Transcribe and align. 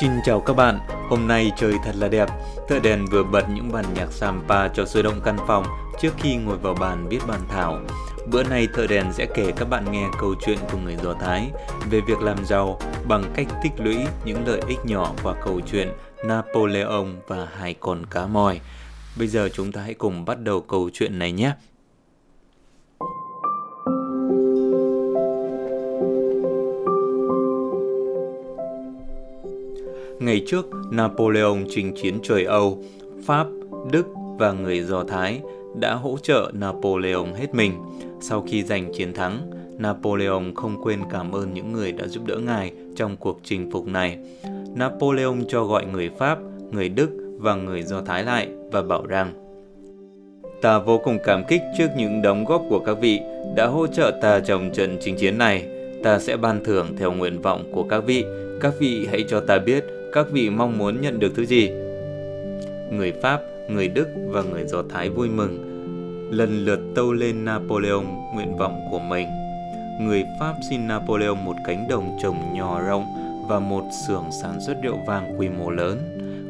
Xin 0.00 0.10
chào 0.24 0.40
các 0.40 0.56
bạn, 0.56 0.78
hôm 1.08 1.28
nay 1.28 1.52
trời 1.56 1.74
thật 1.84 1.94
là 1.96 2.08
đẹp. 2.08 2.28
Thợ 2.68 2.78
đèn 2.78 3.06
vừa 3.10 3.24
bật 3.24 3.44
những 3.54 3.72
bản 3.72 3.84
nhạc 3.94 4.12
Sampa 4.12 4.68
cho 4.68 4.84
sôi 4.86 5.02
động 5.02 5.20
căn 5.24 5.36
phòng 5.46 5.64
trước 6.00 6.14
khi 6.18 6.36
ngồi 6.36 6.56
vào 6.56 6.74
bàn 6.74 7.08
viết 7.08 7.18
bàn 7.28 7.40
thảo. 7.48 7.80
Bữa 8.26 8.42
nay 8.42 8.68
thợ 8.74 8.86
đèn 8.86 9.12
sẽ 9.12 9.26
kể 9.34 9.52
các 9.56 9.68
bạn 9.70 9.92
nghe 9.92 10.08
câu 10.20 10.34
chuyện 10.46 10.58
của 10.72 10.78
người 10.78 10.96
Do 11.02 11.14
Thái 11.14 11.50
về 11.90 12.00
việc 12.00 12.18
làm 12.20 12.44
giàu 12.44 12.78
bằng 13.08 13.24
cách 13.34 13.46
tích 13.62 13.72
lũy 13.76 13.96
những 14.24 14.46
lợi 14.46 14.60
ích 14.68 14.78
nhỏ 14.84 15.12
qua 15.22 15.34
câu 15.44 15.60
chuyện 15.72 15.88
Napoleon 16.24 17.06
và 17.26 17.48
hai 17.58 17.74
con 17.80 18.06
cá 18.06 18.26
mòi. 18.26 18.60
Bây 19.18 19.28
giờ 19.28 19.48
chúng 19.54 19.72
ta 19.72 19.80
hãy 19.80 19.94
cùng 19.94 20.24
bắt 20.24 20.40
đầu 20.40 20.60
câu 20.60 20.90
chuyện 20.92 21.18
này 21.18 21.32
nhé. 21.32 21.52
Ngày 30.24 30.42
trước, 30.46 30.70
Napoleon 30.90 31.56
chinh 31.70 31.92
chiến 32.02 32.18
trời 32.22 32.44
Âu, 32.44 32.82
Pháp, 33.24 33.46
Đức 33.92 34.06
và 34.38 34.52
người 34.52 34.80
Do 34.80 35.04
Thái 35.04 35.40
đã 35.80 35.94
hỗ 35.94 36.18
trợ 36.22 36.50
Napoleon 36.54 37.26
hết 37.36 37.54
mình. 37.54 37.72
Sau 38.20 38.42
khi 38.48 38.62
giành 38.62 38.92
chiến 38.92 39.14
thắng, 39.14 39.50
Napoleon 39.78 40.42
không 40.54 40.82
quên 40.82 41.00
cảm 41.10 41.32
ơn 41.32 41.54
những 41.54 41.72
người 41.72 41.92
đã 41.92 42.06
giúp 42.06 42.26
đỡ 42.26 42.38
ngài 42.38 42.72
trong 42.96 43.16
cuộc 43.16 43.40
chinh 43.44 43.70
phục 43.70 43.86
này. 43.86 44.18
Napoleon 44.74 45.36
cho 45.48 45.64
gọi 45.64 45.86
người 45.86 46.10
Pháp, 46.18 46.38
người 46.72 46.88
Đức 46.88 47.10
và 47.38 47.54
người 47.54 47.82
Do 47.82 48.02
Thái 48.02 48.24
lại 48.24 48.48
và 48.72 48.82
bảo 48.82 49.06
rằng 49.06 49.32
Ta 50.62 50.78
vô 50.78 50.98
cùng 51.04 51.18
cảm 51.24 51.44
kích 51.48 51.62
trước 51.78 51.88
những 51.96 52.22
đóng 52.22 52.44
góp 52.44 52.62
của 52.68 52.78
các 52.78 52.98
vị 53.00 53.20
đã 53.56 53.66
hỗ 53.66 53.86
trợ 53.86 54.18
ta 54.22 54.40
trong 54.40 54.70
trận 54.72 54.96
chinh 55.00 55.16
chiến 55.16 55.38
này. 55.38 55.68
Ta 56.04 56.18
sẽ 56.18 56.36
ban 56.36 56.64
thưởng 56.64 56.96
theo 56.98 57.12
nguyện 57.12 57.42
vọng 57.42 57.72
của 57.72 57.82
các 57.82 58.04
vị. 58.06 58.24
Các 58.60 58.74
vị 58.78 59.08
hãy 59.10 59.24
cho 59.28 59.40
ta 59.40 59.58
biết 59.58 59.84
các 60.14 60.26
vị 60.30 60.50
mong 60.50 60.78
muốn 60.78 61.00
nhận 61.00 61.18
được 61.18 61.32
thứ 61.36 61.46
gì? 61.46 61.70
Người 62.92 63.12
Pháp, 63.22 63.40
người 63.68 63.88
Đức 63.88 64.08
và 64.28 64.42
người 64.42 64.64
Do 64.66 64.82
Thái 64.90 65.10
vui 65.10 65.28
mừng, 65.28 65.58
lần 66.30 66.64
lượt 66.64 66.80
tâu 66.94 67.12
lên 67.12 67.44
Napoleon 67.44 68.04
nguyện 68.34 68.56
vọng 68.56 68.80
của 68.90 68.98
mình. 68.98 69.28
Người 70.00 70.24
Pháp 70.40 70.54
xin 70.70 70.88
Napoleon 70.88 71.34
một 71.34 71.56
cánh 71.66 71.88
đồng 71.88 72.18
trồng 72.22 72.54
nhỏ 72.54 72.80
rộng 72.80 73.04
và 73.48 73.58
một 73.58 73.82
xưởng 74.08 74.24
sản 74.42 74.60
xuất 74.66 74.76
rượu 74.82 74.98
vang 75.06 75.40
quy 75.40 75.48
mô 75.48 75.70
lớn. 75.70 75.98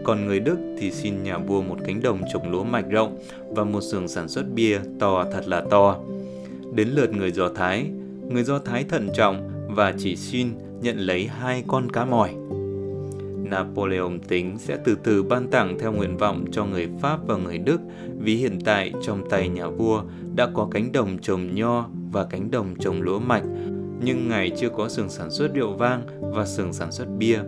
Còn 0.04 0.26
người 0.26 0.40
Đức 0.40 0.58
thì 0.78 0.90
xin 0.90 1.22
nhà 1.22 1.38
vua 1.38 1.62
một 1.62 1.78
cánh 1.86 2.02
đồng 2.02 2.20
trồng 2.32 2.50
lúa 2.50 2.64
mạch 2.64 2.88
rộng 2.90 3.18
và 3.48 3.64
một 3.64 3.80
xưởng 3.80 4.08
sản 4.08 4.28
xuất 4.28 4.44
bia 4.54 4.78
to 5.00 5.24
thật 5.32 5.48
là 5.48 5.62
to. 5.70 5.96
Đến 6.74 6.88
lượt 6.88 7.12
người 7.12 7.32
Do 7.32 7.48
Thái, 7.48 7.86
người 8.28 8.42
Do 8.42 8.58
Thái 8.58 8.84
thận 8.84 9.08
trọng 9.14 9.50
và 9.68 9.94
chỉ 9.98 10.16
xin 10.16 10.48
nhận 10.80 10.98
lấy 10.98 11.26
hai 11.26 11.64
con 11.66 11.92
cá 11.92 12.04
mòi. 12.04 12.30
Napoleon 13.44 14.18
tính 14.28 14.58
sẽ 14.58 14.76
từ 14.84 14.96
từ 15.04 15.22
ban 15.22 15.48
tặng 15.48 15.78
theo 15.80 15.92
nguyện 15.92 16.16
vọng 16.16 16.44
cho 16.52 16.64
người 16.64 16.88
Pháp 17.00 17.18
và 17.26 17.36
người 17.36 17.58
Đức 17.58 17.80
vì 18.18 18.36
hiện 18.36 18.58
tại 18.64 18.92
trong 19.06 19.30
tay 19.30 19.48
nhà 19.48 19.68
vua 19.68 20.02
đã 20.36 20.48
có 20.54 20.68
cánh 20.70 20.92
đồng 20.92 21.18
trồng 21.18 21.54
nho 21.54 21.88
và 22.12 22.24
cánh 22.24 22.50
đồng 22.50 22.74
trồng 22.80 23.02
lúa 23.02 23.18
mạch, 23.18 23.44
nhưng 24.04 24.28
ngài 24.28 24.50
chưa 24.60 24.68
có 24.68 24.88
xưởng 24.88 25.08
sản 25.08 25.30
xuất 25.30 25.54
rượu 25.54 25.72
vang 25.72 26.02
và 26.20 26.46
xưởng 26.46 26.72
sản 26.72 26.92
xuất 26.92 27.06
bia. 27.18 27.38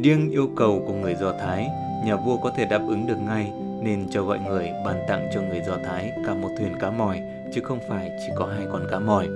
Điêng 0.00 0.30
yêu 0.30 0.50
cầu 0.56 0.84
của 0.86 0.94
người 0.94 1.14
Do 1.20 1.32
Thái, 1.32 1.66
nhà 2.06 2.16
vua 2.16 2.36
có 2.36 2.52
thể 2.56 2.64
đáp 2.70 2.80
ứng 2.88 3.06
được 3.06 3.18
ngay 3.26 3.52
nên 3.82 4.06
cho 4.12 4.24
gọi 4.24 4.38
người 4.48 4.70
ban 4.84 4.96
tặng 5.08 5.30
cho 5.34 5.40
người 5.40 5.60
Do 5.66 5.76
Thái 5.84 6.12
cả 6.26 6.34
một 6.34 6.48
thuyền 6.58 6.72
cá 6.80 6.90
mòi 6.90 7.20
chứ 7.54 7.60
không 7.64 7.78
phải 7.88 8.10
chỉ 8.20 8.32
có 8.36 8.46
hai 8.46 8.66
con 8.72 8.86
cá 8.90 8.98
mòi. 8.98 9.28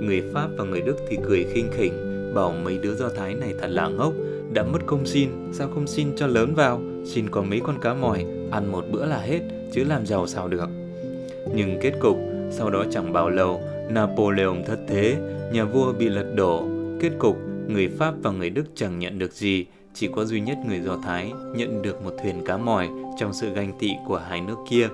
Người 0.00 0.22
Pháp 0.34 0.48
và 0.56 0.64
người 0.64 0.80
Đức 0.80 0.96
thì 1.08 1.18
cười 1.24 1.46
khinh 1.52 1.70
khỉnh, 1.72 1.92
bảo 2.34 2.52
mấy 2.64 2.78
đứa 2.78 2.94
Do 2.94 3.08
Thái 3.08 3.34
này 3.34 3.54
thật 3.60 3.66
là 3.66 3.88
ngốc, 3.88 4.12
đã 4.52 4.62
mất 4.62 4.78
công 4.86 5.06
xin, 5.06 5.30
sao 5.52 5.68
không 5.74 5.86
xin 5.86 6.16
cho 6.16 6.26
lớn 6.26 6.54
vào, 6.54 6.80
xin 7.04 7.30
có 7.30 7.42
mấy 7.42 7.60
con 7.64 7.78
cá 7.80 7.94
mòi, 7.94 8.26
ăn 8.50 8.72
một 8.72 8.84
bữa 8.92 9.06
là 9.06 9.18
hết, 9.18 9.40
chứ 9.72 9.84
làm 9.84 10.06
giàu 10.06 10.26
sao 10.26 10.48
được. 10.48 10.68
Nhưng 11.54 11.78
kết 11.80 11.92
cục, 12.00 12.18
sau 12.50 12.70
đó 12.70 12.84
chẳng 12.90 13.12
bao 13.12 13.30
lâu, 13.30 13.60
Napoleon 13.90 14.62
thất 14.66 14.78
thế, 14.88 15.16
nhà 15.52 15.64
vua 15.64 15.92
bị 15.92 16.08
lật 16.08 16.32
đổ. 16.34 16.68
Kết 17.00 17.10
cục, 17.18 17.36
người 17.68 17.88
Pháp 17.88 18.14
và 18.22 18.30
người 18.30 18.50
Đức 18.50 18.64
chẳng 18.74 18.98
nhận 18.98 19.18
được 19.18 19.32
gì, 19.32 19.66
chỉ 19.94 20.08
có 20.14 20.24
duy 20.24 20.40
nhất 20.40 20.58
người 20.68 20.80
Do 20.80 20.96
Thái 21.04 21.32
nhận 21.56 21.82
được 21.82 22.04
một 22.04 22.12
thuyền 22.22 22.44
cá 22.46 22.56
mòi 22.56 22.88
trong 23.18 23.32
sự 23.32 23.48
ganh 23.54 23.72
tị 23.78 23.90
của 24.06 24.20
hai 24.28 24.40
nước 24.40 24.56
kia. 24.70 24.88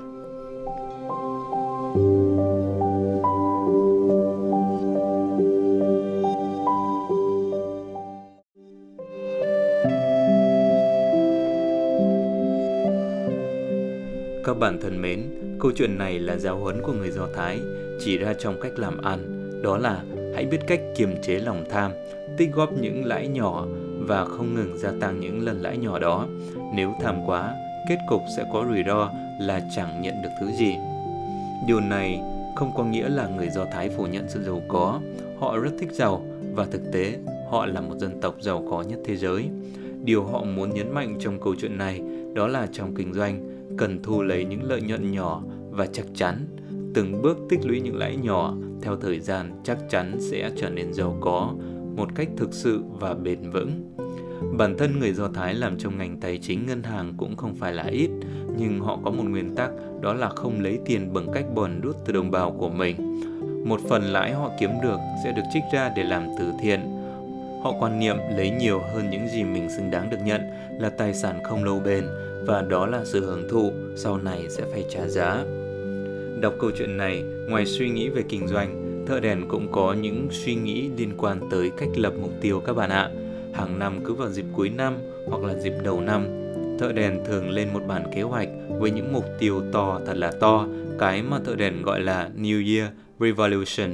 Các 14.44 14.58
bạn 14.58 14.78
thân 14.80 15.02
mến, 15.02 15.22
câu 15.60 15.72
chuyện 15.76 15.98
này 15.98 16.18
là 16.18 16.36
giáo 16.36 16.58
huấn 16.58 16.82
của 16.82 16.92
người 16.92 17.10
Do 17.10 17.28
Thái 17.34 17.60
chỉ 18.00 18.18
ra 18.18 18.34
trong 18.38 18.60
cách 18.60 18.72
làm 18.76 19.02
ăn, 19.02 19.50
đó 19.62 19.78
là 19.78 20.02
hãy 20.34 20.46
biết 20.46 20.58
cách 20.66 20.80
kiềm 20.96 21.22
chế 21.22 21.38
lòng 21.38 21.64
tham, 21.70 21.92
tích 22.36 22.52
góp 22.52 22.72
những 22.72 23.04
lãi 23.04 23.28
nhỏ 23.28 23.66
và 23.98 24.24
không 24.24 24.54
ngừng 24.54 24.78
gia 24.78 24.92
tăng 25.00 25.20
những 25.20 25.44
lần 25.44 25.62
lãi 25.62 25.78
nhỏ 25.78 25.98
đó. 25.98 26.26
Nếu 26.74 26.94
tham 27.02 27.16
quá, 27.26 27.54
kết 27.88 27.98
cục 28.08 28.22
sẽ 28.36 28.44
có 28.52 28.64
rủi 28.68 28.82
ro 28.86 29.10
là 29.40 29.60
chẳng 29.76 30.02
nhận 30.02 30.14
được 30.22 30.30
thứ 30.40 30.50
gì. 30.58 30.74
Điều 31.66 31.80
này 31.80 32.20
không 32.56 32.72
có 32.76 32.84
nghĩa 32.84 33.08
là 33.08 33.28
người 33.28 33.48
Do 33.50 33.64
Thái 33.72 33.88
phủ 33.88 34.06
nhận 34.06 34.24
sự 34.28 34.42
giàu 34.42 34.62
có, 34.68 35.00
họ 35.38 35.58
rất 35.58 35.70
thích 35.78 35.92
giàu 35.92 36.22
và 36.54 36.64
thực 36.64 36.82
tế 36.92 37.14
họ 37.50 37.66
là 37.66 37.80
một 37.80 37.94
dân 37.98 38.20
tộc 38.20 38.34
giàu 38.40 38.66
có 38.70 38.82
nhất 38.82 38.98
thế 39.04 39.16
giới. 39.16 39.48
Điều 40.04 40.24
họ 40.24 40.42
muốn 40.42 40.74
nhấn 40.74 40.94
mạnh 40.94 41.16
trong 41.20 41.40
câu 41.40 41.54
chuyện 41.60 41.78
này 41.78 42.00
đó 42.34 42.46
là 42.46 42.66
trong 42.72 42.94
kinh 42.94 43.14
doanh, 43.14 43.53
cần 43.78 44.02
thu 44.02 44.22
lấy 44.22 44.44
những 44.44 44.62
lợi 44.62 44.80
nhuận 44.80 45.12
nhỏ 45.12 45.42
và 45.70 45.86
chắc 45.86 46.06
chắn 46.14 46.46
từng 46.94 47.22
bước 47.22 47.38
tích 47.48 47.66
lũy 47.66 47.80
những 47.80 47.96
lãi 47.96 48.16
nhỏ 48.16 48.54
theo 48.82 48.96
thời 48.96 49.20
gian 49.20 49.60
chắc 49.64 49.78
chắn 49.90 50.16
sẽ 50.20 50.50
trở 50.56 50.70
nên 50.70 50.92
giàu 50.92 51.18
có 51.20 51.54
một 51.96 52.08
cách 52.14 52.28
thực 52.36 52.54
sự 52.54 52.82
và 53.00 53.14
bền 53.14 53.50
vững. 53.50 53.94
Bản 54.58 54.78
thân 54.78 54.98
người 54.98 55.12
Do 55.12 55.28
Thái 55.28 55.54
làm 55.54 55.78
trong 55.78 55.98
ngành 55.98 56.20
tài 56.20 56.38
chính 56.38 56.66
ngân 56.66 56.82
hàng 56.82 57.14
cũng 57.16 57.36
không 57.36 57.54
phải 57.54 57.72
là 57.72 57.82
ít, 57.82 58.10
nhưng 58.56 58.80
họ 58.80 58.98
có 59.04 59.10
một 59.10 59.24
nguyên 59.24 59.54
tắc 59.54 59.70
đó 60.00 60.14
là 60.14 60.28
không 60.28 60.60
lấy 60.60 60.78
tiền 60.84 61.12
bằng 61.12 61.26
cách 61.32 61.44
bòn 61.54 61.80
đút 61.80 61.96
từ 62.06 62.12
đồng 62.12 62.30
bào 62.30 62.50
của 62.50 62.68
mình. 62.68 62.96
Một 63.68 63.80
phần 63.88 64.02
lãi 64.02 64.32
họ 64.32 64.50
kiếm 64.60 64.70
được 64.82 64.98
sẽ 65.24 65.32
được 65.36 65.42
trích 65.52 65.62
ra 65.72 65.92
để 65.96 66.02
làm 66.02 66.26
từ 66.38 66.52
thiện. 66.62 66.80
Họ 67.62 67.72
quan 67.80 67.98
niệm 67.98 68.16
lấy 68.36 68.50
nhiều 68.50 68.80
hơn 68.94 69.10
những 69.10 69.28
gì 69.28 69.44
mình 69.44 69.70
xứng 69.76 69.90
đáng 69.90 70.10
được 70.10 70.18
nhận 70.24 70.40
là 70.80 70.90
tài 70.90 71.14
sản 71.14 71.38
không 71.44 71.64
lâu 71.64 71.80
bền 71.84 72.04
và 72.46 72.62
đó 72.62 72.86
là 72.86 73.04
sự 73.04 73.26
hưởng 73.26 73.48
thụ 73.48 73.72
sau 73.96 74.18
này 74.18 74.46
sẽ 74.48 74.64
phải 74.72 74.84
trả 74.90 75.08
giá. 75.08 75.44
Đọc 76.40 76.54
câu 76.60 76.70
chuyện 76.78 76.96
này, 76.96 77.22
ngoài 77.48 77.66
suy 77.66 77.90
nghĩ 77.90 78.08
về 78.08 78.22
kinh 78.28 78.48
doanh, 78.48 79.04
thợ 79.06 79.20
đèn 79.20 79.48
cũng 79.48 79.72
có 79.72 79.92
những 79.92 80.28
suy 80.30 80.54
nghĩ 80.54 80.90
liên 80.96 81.12
quan 81.16 81.40
tới 81.50 81.70
cách 81.76 81.88
lập 81.96 82.12
mục 82.22 82.32
tiêu 82.40 82.62
các 82.66 82.72
bạn 82.72 82.90
ạ. 82.90 83.10
Hàng 83.52 83.78
năm 83.78 84.04
cứ 84.04 84.14
vào 84.14 84.30
dịp 84.30 84.44
cuối 84.52 84.68
năm 84.68 84.94
hoặc 85.28 85.42
là 85.42 85.54
dịp 85.54 85.72
đầu 85.84 86.00
năm, 86.00 86.26
thợ 86.78 86.92
đèn 86.92 87.24
thường 87.24 87.50
lên 87.50 87.68
một 87.72 87.82
bản 87.88 88.02
kế 88.14 88.22
hoạch 88.22 88.48
với 88.78 88.90
những 88.90 89.12
mục 89.12 89.24
tiêu 89.38 89.62
to 89.72 90.00
thật 90.06 90.16
là 90.16 90.32
to, 90.40 90.66
cái 90.98 91.22
mà 91.22 91.38
thợ 91.44 91.54
đèn 91.54 91.82
gọi 91.82 92.00
là 92.00 92.30
New 92.38 92.76
Year 92.76 92.90
Revolution. 93.20 93.90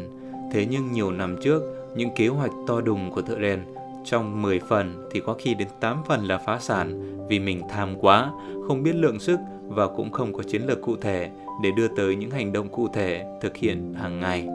Thế 0.52 0.66
nhưng 0.70 0.92
nhiều 0.92 1.10
năm 1.10 1.36
trước, 1.42 1.62
những 1.96 2.10
kế 2.16 2.28
hoạch 2.28 2.52
to 2.66 2.80
đùng 2.80 3.10
của 3.10 3.22
thợ 3.22 3.34
đèn 3.38 3.60
trong 4.04 4.42
10 4.42 4.60
phần 4.60 5.08
thì 5.10 5.20
có 5.20 5.34
khi 5.38 5.54
đến 5.54 5.68
8 5.80 6.02
phần 6.08 6.24
là 6.24 6.38
phá 6.38 6.58
sản 6.58 7.16
vì 7.28 7.38
mình 7.38 7.62
tham 7.70 7.94
quá, 8.00 8.30
không 8.68 8.82
biết 8.82 8.94
lượng 8.94 9.20
sức 9.20 9.38
và 9.68 9.86
cũng 9.86 10.10
không 10.10 10.32
có 10.32 10.42
chiến 10.42 10.62
lược 10.62 10.82
cụ 10.82 10.96
thể 10.96 11.30
để 11.62 11.70
đưa 11.76 11.88
tới 11.88 12.16
những 12.16 12.30
hành 12.30 12.52
động 12.52 12.68
cụ 12.68 12.88
thể 12.92 13.24
thực 13.40 13.56
hiện 13.56 13.94
hàng 13.94 14.20
ngày. 14.20 14.48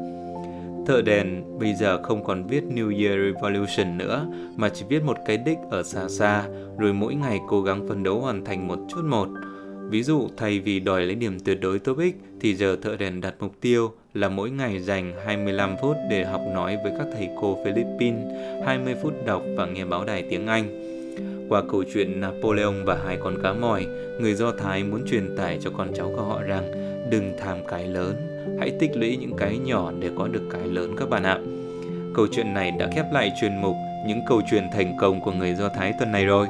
Thợ 0.88 1.01
đèn 1.01 1.44
bây 1.59 1.74
giờ 1.74 2.03
không 2.03 2.24
còn 2.24 2.47
viết 2.47 2.63
New 2.63 3.03
Year 3.03 3.33
Revolution 3.33 3.97
nữa 3.97 4.25
mà 4.56 4.69
chỉ 4.69 4.86
viết 4.89 5.03
một 5.03 5.18
cái 5.25 5.38
đích 5.38 5.57
ở 5.69 5.83
xa 5.83 6.09
xa 6.09 6.44
rồi 6.77 6.94
mỗi 6.94 7.15
ngày 7.15 7.39
cố 7.48 7.62
gắng 7.62 7.88
phấn 7.88 8.03
đấu 8.03 8.19
hoàn 8.19 8.45
thành 8.45 8.68
một 8.68 8.80
chút 8.89 9.01
một. 9.03 9.27
Ví 9.89 10.03
dụ 10.03 10.27
thay 10.37 10.59
vì 10.59 10.79
đòi 10.79 11.05
lấy 11.05 11.15
điểm 11.15 11.39
tuyệt 11.39 11.57
đối 11.61 11.79
TOEIC 11.79 12.15
thì 12.41 12.55
giờ 12.55 12.75
thợ 12.75 12.95
đèn 12.95 13.21
đặt 13.21 13.33
mục 13.39 13.51
tiêu 13.61 13.91
là 14.13 14.29
mỗi 14.29 14.49
ngày 14.49 14.79
dành 14.79 15.13
25 15.25 15.75
phút 15.81 15.97
để 16.09 16.25
học 16.25 16.41
nói 16.53 16.77
với 16.83 16.91
các 16.97 17.07
thầy 17.13 17.29
cô 17.41 17.57
Philippines, 17.63 18.21
20 18.65 18.95
phút 19.01 19.13
đọc 19.25 19.43
và 19.57 19.65
nghe 19.65 19.85
báo 19.85 20.05
đài 20.05 20.23
tiếng 20.29 20.47
Anh. 20.47 20.85
Qua 21.49 21.61
câu 21.71 21.83
chuyện 21.93 22.21
Napoleon 22.21 22.73
và 22.85 22.97
hai 23.05 23.17
con 23.23 23.41
cá 23.43 23.53
mòi, 23.53 23.85
người 24.19 24.33
Do 24.33 24.51
Thái 24.51 24.83
muốn 24.83 25.01
truyền 25.11 25.35
tải 25.37 25.57
cho 25.61 25.69
con 25.77 25.88
cháu 25.95 26.11
của 26.15 26.23
họ 26.23 26.41
rằng 26.41 26.71
đừng 27.09 27.33
tham 27.39 27.57
cái 27.67 27.88
lớn, 27.88 28.15
hãy 28.59 28.71
tích 28.79 28.91
lũy 28.97 29.17
những 29.17 29.33
cái 29.38 29.57
nhỏ 29.57 29.91
để 29.99 30.09
có 30.17 30.27
được 30.27 30.43
cái 30.51 30.67
lớn 30.67 30.95
các 30.97 31.09
bạn 31.09 31.23
ạ. 31.23 31.39
Câu 32.13 32.27
chuyện 32.31 32.53
này 32.53 32.71
đã 32.79 32.89
khép 32.95 33.05
lại 33.11 33.31
chuyên 33.41 33.61
mục 33.61 33.75
những 34.07 34.19
câu 34.27 34.41
chuyện 34.51 34.63
thành 34.73 34.97
công 34.99 35.21
của 35.21 35.31
người 35.31 35.55
Do 35.55 35.69
Thái 35.69 35.93
tuần 35.99 36.11
này 36.11 36.25
rồi. 36.25 36.47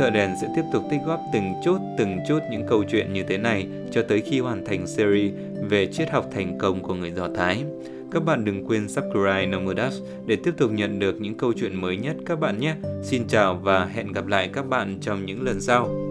Thợ 0.00 0.10
đèn 0.10 0.36
sẽ 0.40 0.48
tiếp 0.56 0.62
tục 0.72 0.84
tích 0.90 1.00
góp 1.06 1.20
từng 1.32 1.54
chút 1.64 1.78
từng 1.98 2.18
chút 2.28 2.38
những 2.50 2.66
câu 2.66 2.84
chuyện 2.90 3.12
như 3.12 3.22
thế 3.22 3.38
này 3.38 3.66
cho 3.90 4.02
tới 4.02 4.20
khi 4.20 4.40
hoàn 4.40 4.64
thành 4.64 4.86
series 4.86 5.32
về 5.68 5.86
triết 5.86 6.10
học 6.10 6.26
thành 6.34 6.58
công 6.58 6.82
của 6.82 6.94
người 6.94 7.10
Do 7.10 7.28
Thái. 7.36 7.64
Các 8.10 8.24
bạn 8.24 8.44
đừng 8.44 8.66
quên 8.66 8.88
subscribe 8.88 9.46
Nomodas 9.46 9.94
để 10.26 10.36
tiếp 10.36 10.52
tục 10.56 10.70
nhận 10.70 10.98
được 10.98 11.20
những 11.20 11.34
câu 11.34 11.52
chuyện 11.52 11.80
mới 11.80 11.96
nhất 11.96 12.16
các 12.26 12.40
bạn 12.40 12.60
nhé. 12.60 12.74
Xin 13.02 13.28
chào 13.28 13.54
và 13.54 13.84
hẹn 13.84 14.12
gặp 14.12 14.26
lại 14.26 14.50
các 14.52 14.68
bạn 14.68 14.98
trong 15.00 15.26
những 15.26 15.42
lần 15.42 15.60
sau. 15.60 16.09